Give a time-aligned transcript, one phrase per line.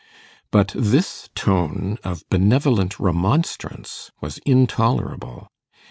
[0.49, 5.51] But this tone of benevolent remonstrance was intolerable.